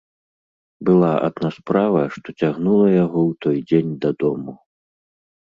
Была 0.87 1.09
адна 1.27 1.49
справа, 1.57 2.01
што 2.15 2.27
цягнула 2.41 2.87
яго 3.03 3.19
ў 3.29 3.31
той 3.47 3.57
дзень 3.69 3.93
дадому. 4.09 4.51